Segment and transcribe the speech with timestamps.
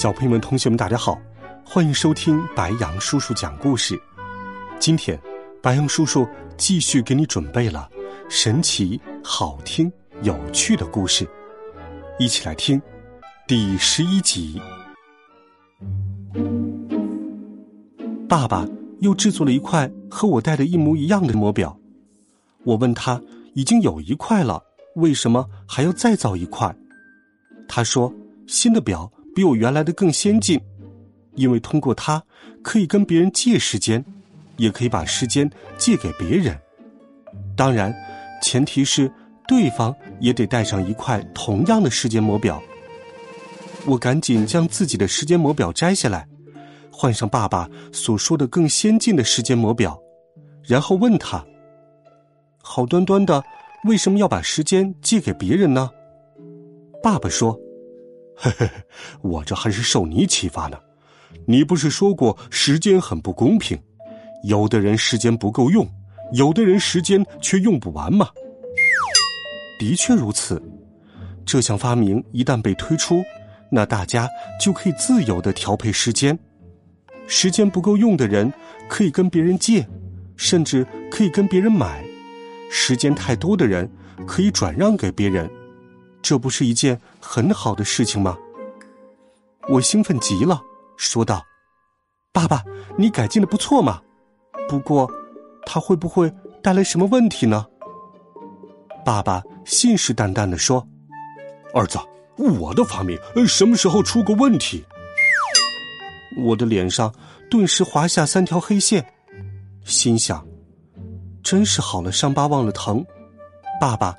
[0.00, 1.20] 小朋友们、同学们，大家好，
[1.62, 4.00] 欢迎收听白羊叔叔讲故事。
[4.78, 5.20] 今天，
[5.62, 7.86] 白羊叔叔继续给你准备了
[8.26, 9.92] 神奇、好听、
[10.22, 11.28] 有趣的故事，
[12.18, 12.80] 一起来听
[13.46, 14.58] 第十一集。
[18.26, 18.66] 爸爸
[19.00, 21.78] 又制作了一块和我戴的一模一样的魔表，
[22.64, 23.20] 我问他
[23.52, 24.62] 已经有一块了，
[24.94, 26.74] 为什么还要再造一块？
[27.68, 28.10] 他说
[28.46, 29.12] 新的表。
[29.34, 30.60] 比我原来的更先进，
[31.34, 32.22] 因为通过它
[32.62, 34.04] 可以跟别人借时间，
[34.56, 36.58] 也可以把时间借给别人。
[37.56, 37.94] 当然，
[38.42, 39.10] 前提是
[39.46, 42.60] 对方也得带上一块同样的时间魔表。
[43.86, 46.26] 我赶紧将自己的时间魔表摘下来，
[46.90, 49.98] 换上爸爸所说的更先进的时间魔表，
[50.62, 51.44] 然后问他
[52.62, 53.42] ：“好端端的，
[53.84, 55.90] 为什么要把时间借给别人呢？”
[57.02, 57.58] 爸爸说。
[58.42, 58.70] 嘿嘿，
[59.20, 60.78] 我这还是受你启发呢。
[61.44, 63.78] 你不是说过时间很不公平，
[64.44, 65.86] 有的人时间不够用，
[66.32, 68.30] 有的人时间却用不完吗？
[69.78, 70.62] 的确如此。
[71.44, 73.22] 这项发明一旦被推出，
[73.70, 74.26] 那大家
[74.58, 76.38] 就可以自由的调配时间。
[77.26, 78.50] 时间不够用的人
[78.88, 79.86] 可以跟别人借，
[80.36, 82.02] 甚至可以跟别人买；
[82.70, 83.86] 时间太多的人
[84.26, 85.48] 可以转让给别人。
[86.22, 88.36] 这不是一件很好的事情吗？
[89.68, 90.60] 我兴奋极了，
[90.96, 91.44] 说道
[92.32, 92.62] ：“爸爸，
[92.96, 94.00] 你改进的不错嘛。
[94.68, 95.10] 不过，
[95.64, 96.32] 它会不会
[96.62, 97.66] 带来什么问题呢？”
[99.04, 100.86] 爸爸信誓旦旦的说
[101.72, 101.98] ：“儿子，
[102.36, 104.84] 我的发明什么时候出过问题？”
[106.36, 107.12] 我的脸上
[107.50, 109.04] 顿时划下三条黑线，
[109.84, 110.46] 心想
[111.42, 113.04] ：“真是好了伤疤忘了疼。”
[113.80, 114.16] 爸爸，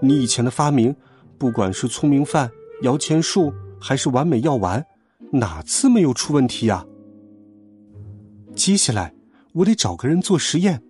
[0.00, 0.94] 你以前的发明。
[1.38, 2.50] 不管是聪明饭、
[2.82, 4.84] 摇钱树，还是完美药丸，
[5.30, 6.84] 哪次没有出问题呀？
[8.54, 9.12] 接下来
[9.52, 10.82] 我得找个人做实验，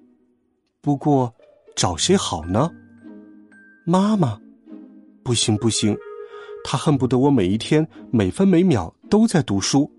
[0.80, 1.34] 不过
[1.74, 2.70] 找谁好呢？
[3.86, 4.38] 妈妈，
[5.22, 5.96] 不行不行，
[6.62, 9.90] 她恨不得我每一天每分每秒都在读书。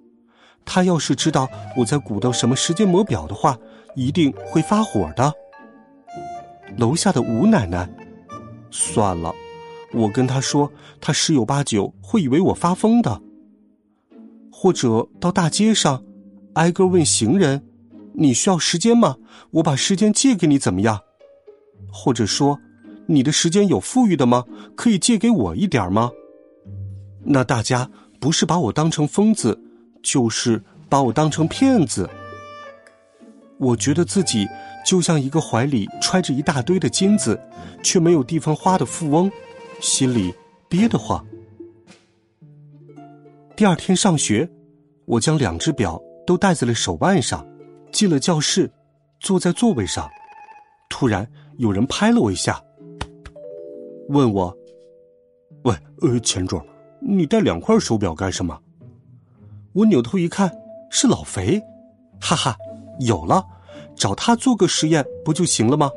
[0.63, 3.57] 她要是知道我在鼓捣什么时间魔表的话，
[3.95, 5.33] 一定会发火的。
[6.77, 7.89] 楼下的吴奶奶，
[8.71, 9.33] 算了。
[9.95, 10.69] 我跟他说，
[10.99, 13.21] 他十有八九会以为我发疯的。
[14.51, 16.03] 或者到大街上，
[16.53, 17.65] 挨个问行人
[18.13, 19.15] ：“你需要时间吗？
[19.51, 20.99] 我把时间借给你，怎么样？”
[21.91, 22.59] 或者说
[23.07, 24.43] ：“你的时间有富裕的吗？
[24.75, 26.11] 可以借给我一点吗？”
[27.23, 27.89] 那大家
[28.19, 29.59] 不是把我当成疯子，
[30.03, 32.09] 就是把我当成骗子。
[33.57, 34.45] 我觉得自己
[34.85, 37.39] 就像一个怀里揣着一大堆的金子，
[37.81, 39.31] 却没有地方花的富翁。
[39.79, 40.33] 心里
[40.67, 41.25] 憋得慌。
[43.55, 44.49] 第二天上学，
[45.05, 47.45] 我将两只表都戴在了手腕上，
[47.91, 48.69] 进了教室，
[49.19, 50.09] 坐在座位上。
[50.89, 52.61] 突然有人拍了我一下，
[54.09, 54.55] 问我
[55.63, 56.65] ：“喂，呃，钱壮，
[56.99, 58.59] 你戴两块手表干什么？”
[59.73, 60.51] 我扭头一看，
[60.89, 61.61] 是老肥，
[62.19, 62.57] 哈哈，
[62.99, 63.45] 有了，
[63.95, 65.91] 找他做个实验不就行了吗？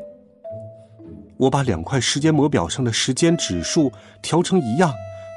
[1.38, 4.92] 我把两块时间魔表上的时间指数调成一样，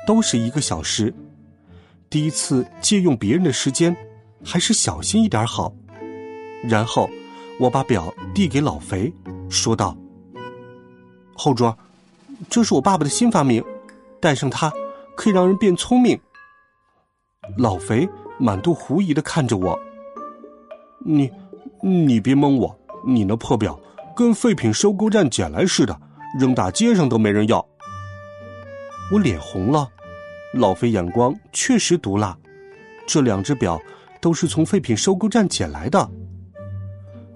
[0.06, 1.14] 都是一个小时。
[2.10, 3.96] 第一次借用别人的时间，
[4.44, 5.72] 还是小心一点好。
[6.64, 7.08] 然后
[7.60, 9.14] 我把表递给老肥，
[9.48, 9.96] 说道
[11.38, 11.78] ：“后桌，
[12.50, 13.64] 这是我爸爸的新发明，
[14.20, 14.74] 带上它
[15.16, 16.20] 可以让人变聪明。”
[17.58, 18.10] 老肥
[18.40, 19.80] 满肚狐疑的看着我
[21.06, 21.32] ：“你，
[21.82, 23.80] 你别蒙我，你那破表。”
[24.16, 26.00] 跟废品收购站捡来似的，
[26.40, 27.66] 扔大街上都没人要。
[29.12, 29.90] 我脸红了，
[30.54, 32.38] 老肥眼光确实毒辣。
[33.08, 33.82] 这两只表
[34.22, 36.10] 都是从废品收购站捡来的。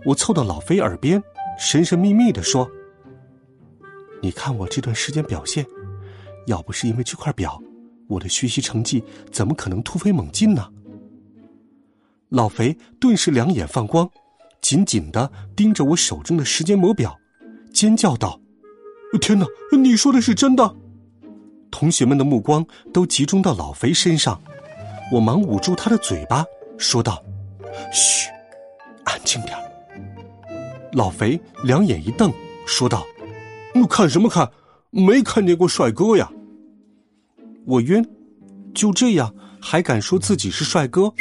[0.06, 1.22] 我凑到老肥耳边，
[1.60, 2.69] 神神秘秘的说
[4.21, 5.66] ：“你看我这段时间表现，
[6.48, 7.62] 要不是因为这块表，
[8.07, 10.69] 我的学习成绩怎么可能突飞猛进呢？”
[12.30, 14.10] 老肥顿时两眼放光。
[14.66, 17.16] 紧紧的盯着我手中的时间魔表，
[17.72, 18.42] 尖叫道
[19.22, 19.46] ：“天哪！
[19.78, 20.76] 你说的是真的？”
[21.70, 24.42] 同学们的目光都集中到老肥身上，
[25.12, 26.44] 我忙捂住他的嘴巴，
[26.80, 27.24] 说道
[27.94, 28.28] ：“嘘，
[29.04, 29.56] 安静点
[30.94, 32.34] 老肥两眼一瞪，
[32.66, 33.06] 说道
[33.88, 34.52] ：“看什么看？
[34.90, 36.28] 没看见过帅哥呀？”
[37.68, 38.04] 我晕，
[38.74, 39.32] 就这样
[39.62, 41.14] 还敢说自己是帅哥？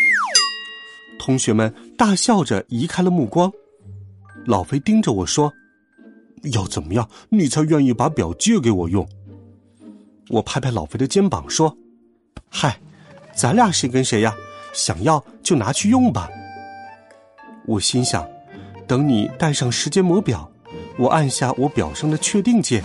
[1.18, 3.52] 同学们大笑着移开了目光。
[4.46, 5.52] 老肥盯着我说
[6.52, 9.06] ：“要怎么样，你才愿意把表借给我用？”
[10.30, 11.76] 我拍拍老肥的肩膀说
[12.50, 12.78] ：“嗨，
[13.34, 14.34] 咱俩谁跟谁呀？
[14.72, 16.28] 想要就拿去用吧。”
[17.66, 18.26] 我心想，
[18.86, 20.50] 等你戴上时间魔表，
[20.98, 22.82] 我按下我表上的确定键，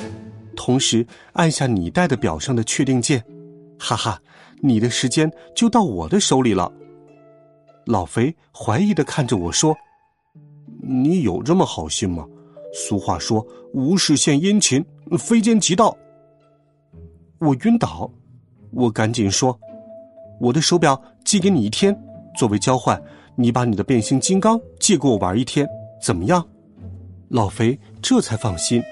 [0.56, 3.24] 同时按下你戴的表上的确定键，
[3.78, 4.22] 哈哈，
[4.62, 6.72] 你的时间就到我的手里了。
[7.90, 9.76] 老肥怀疑的看着我说。
[10.82, 12.24] 你有这么好心吗？
[12.72, 14.86] 俗话说，无事献殷勤，
[15.18, 15.98] 非奸即盗。
[17.40, 18.10] 我晕倒，
[18.72, 19.60] 我赶紧说
[20.40, 22.00] ：“我的手表借给你一天，
[22.38, 23.02] 作为交换，
[23.36, 25.68] 你把你的变形金刚借给我玩一天，
[26.00, 26.48] 怎么样？”
[27.30, 28.84] 老肥这才放心，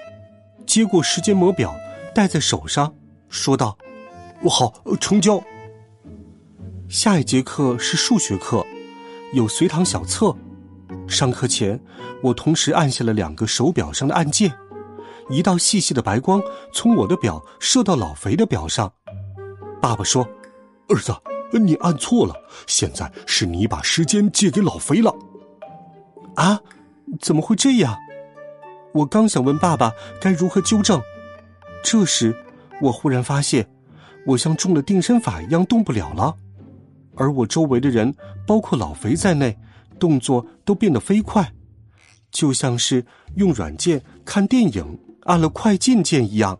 [0.66, 1.72] 接过时间魔表，
[2.12, 2.92] 戴在手上，
[3.28, 3.78] 说道
[4.42, 5.40] ：“我好，成交。”
[6.90, 8.66] 下一节课是数学课，
[9.32, 10.34] 有随堂小测。
[11.06, 11.78] 上课前，
[12.22, 14.52] 我同时按下了两个手表上的按键，
[15.28, 16.42] 一道细细的白光
[16.72, 18.90] 从我的表射到老肥的表上。
[19.80, 20.26] 爸爸说
[20.88, 21.14] ：“儿子，
[21.52, 22.34] 你按错了，
[22.66, 25.14] 现在是你把时间借给老肥了。”
[26.34, 26.60] 啊，
[27.20, 27.96] 怎么会这样？
[28.92, 31.00] 我刚想问爸爸该如何纠正，
[31.84, 32.34] 这时
[32.80, 33.68] 我忽然发现，
[34.26, 36.34] 我像中了定身法一样动不了了，
[37.18, 38.14] 而我周围的人，
[38.46, 39.54] 包括老肥在内。
[39.98, 41.52] 动作都变得飞快，
[42.30, 43.04] 就像是
[43.34, 46.56] 用软件看电影按了快进键一样。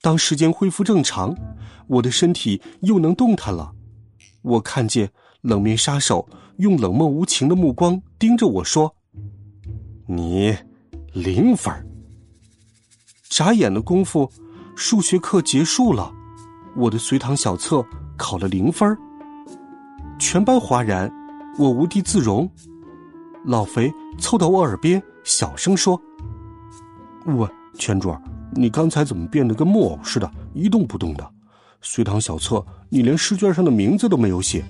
[0.00, 1.32] 当时间恢复正常，
[1.86, 3.72] 我的身体又能动弹了。
[4.42, 5.08] 我看见
[5.42, 8.92] 冷面杀手用冷漠无情的目光盯着我说
[10.10, 10.56] ：“你
[11.12, 11.72] 零分。”
[13.30, 14.28] 眨眼的功夫，
[14.74, 16.12] 数学课结束了，
[16.76, 18.96] 我的随堂小测考了零分，
[20.18, 21.10] 全班哗然。
[21.58, 22.46] 我无地自容，
[23.44, 25.98] 老肥凑到我耳边小声说
[27.24, 27.48] ：“喂，
[27.78, 28.20] 全卓，
[28.52, 31.26] 你刚才怎么变得跟木偶似的，一动不动的？
[31.80, 34.62] 随堂小测，你连试卷上的名字都没有写，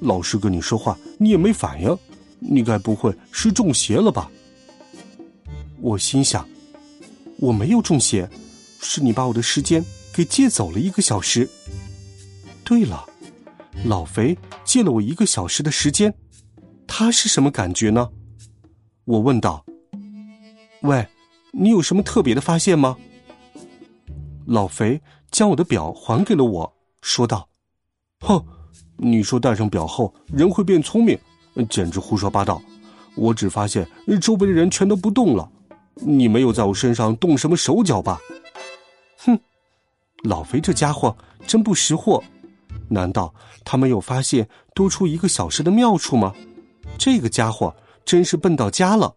[0.00, 1.96] 老师跟你说话你也没反应，
[2.40, 4.28] 你该不会是中邪了吧？”
[5.80, 6.44] 我心想
[7.38, 8.28] ：“我没有中邪，
[8.80, 11.48] 是你把我的时间给借走了一个小时。”
[12.64, 13.06] 对了，
[13.84, 16.14] 老肥借了我一个小时的时间。
[16.86, 18.10] 他是什么感觉呢？
[19.04, 19.64] 我问道。
[20.82, 21.06] 喂，
[21.52, 22.96] 你有什么特别的发现吗？
[24.46, 25.00] 老肥
[25.30, 27.48] 将我的表还给了我，说道
[28.20, 28.44] ：“哼，
[28.96, 31.18] 你说戴上表后人会变聪明，
[31.68, 32.60] 简直胡说八道。
[33.14, 33.88] 我只发现
[34.20, 35.50] 周围的人全都不动了，
[35.94, 38.20] 你没有在我身上动什么手脚吧？”
[39.24, 39.38] 哼，
[40.24, 41.16] 老肥这家伙
[41.46, 42.22] 真不识货，
[42.94, 46.32] 难道他没有发现多出一个小时的妙处吗？
[46.96, 47.74] 这个家伙
[48.04, 49.14] 真是笨到家了。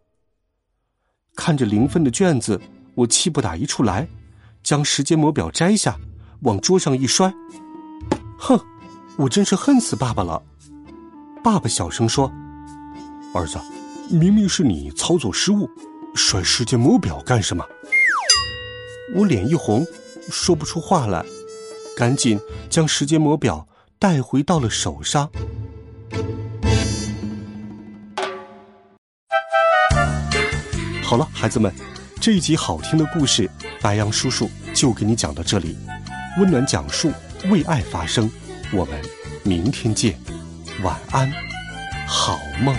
[1.36, 2.60] 看着零分的卷子，
[2.96, 4.08] 我气不打一处来，
[4.64, 5.96] 将时间魔表摘下，
[6.42, 7.32] 往桌上一摔。
[8.40, 8.60] 哼，
[9.18, 10.42] 我真是恨死爸爸了。
[11.44, 12.32] 爸爸小声说
[13.36, 13.60] ：“儿子，
[14.10, 15.70] 明明是你操作失误，
[16.16, 17.64] 摔时间魔表干什么？”
[19.16, 19.86] 我脸一红，
[20.30, 21.24] 说不出话来，
[21.96, 23.67] 赶紧将时间魔表
[24.00, 25.30] 带回到了手上。
[31.02, 31.74] 好了，孩子们，
[32.20, 33.50] 这一集好听的故事，
[33.82, 35.78] 白杨叔叔就给你讲到这里。
[36.38, 37.12] 温暖讲述，
[37.50, 38.30] 为爱发声。
[38.74, 39.02] 我们
[39.44, 40.20] 明天见，
[40.84, 41.32] 晚安，
[42.06, 42.76] 好梦。